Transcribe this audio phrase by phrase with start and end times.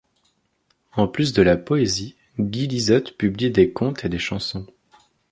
[0.93, 4.65] En plus de la poésie, Guy Lizotte publie des contes et des chansons.